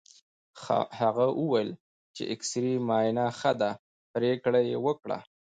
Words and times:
هغه 0.99 1.25
وویل 1.41 1.69
چې 2.15 2.21
د 2.25 2.29
اېکسرې 2.31 2.73
معاینه 2.87 3.25
ښه 3.39 3.51
ده، 3.61 3.71
پرېکړه 4.13 4.59
یې 4.69 4.77
وکړه. 4.85 5.17